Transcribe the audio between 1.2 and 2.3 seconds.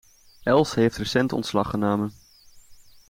ontslag genomen.